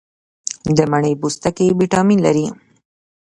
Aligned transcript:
د 0.75 0.79
مڼې 0.91 1.13
پوستکي 1.21 1.67
ویټامین 1.79 2.19
لري. 2.25 2.45